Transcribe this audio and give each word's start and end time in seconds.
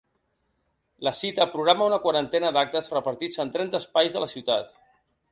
La 1.07 1.11
cita 1.17 1.45
programa 1.51 1.89
una 1.89 1.99
quarantena 2.05 2.49
d’actes 2.55 2.89
repartits 2.93 3.43
en 3.43 3.51
trenta 3.59 3.83
espais 3.85 4.17
de 4.17 4.25
la 4.25 4.31
ciutat. 4.33 4.73